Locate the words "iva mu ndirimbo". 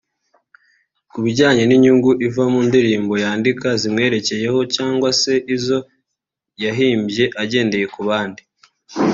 2.27-3.13